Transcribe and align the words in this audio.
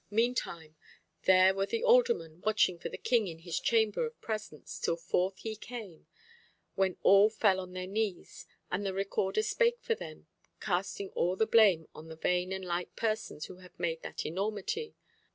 Meantime, 0.09 0.75
there 1.25 1.53
were 1.53 1.67
the 1.67 1.83
aldermen 1.83 2.41
watching 2.43 2.79
for 2.79 2.89
the 2.89 2.97
King 2.97 3.27
in 3.27 3.37
his 3.37 3.59
chamber 3.59 4.03
of 4.03 4.19
presence, 4.19 4.79
till 4.79 4.95
forth 4.97 5.37
he 5.37 5.55
came, 5.55 6.07
when 6.73 6.97
all 7.03 7.29
fell 7.29 7.59
on 7.59 7.73
their 7.73 7.85
knees, 7.85 8.47
and 8.71 8.83
the 8.83 8.95
Recorder 8.95 9.43
spake 9.43 9.79
for 9.79 9.93
them, 9.93 10.25
casting 10.59 11.09
all 11.11 11.35
the 11.35 11.45
blame 11.45 11.87
on 11.93 12.07
the 12.07 12.15
vain 12.15 12.51
and 12.51 12.65
light 12.65 12.95
persons 12.95 13.45
who 13.45 13.57
had 13.57 13.77
made 13.79 14.01
that 14.01 14.25
enormity. 14.25 14.95